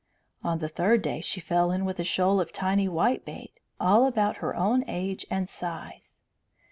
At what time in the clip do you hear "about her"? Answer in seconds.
4.07-4.55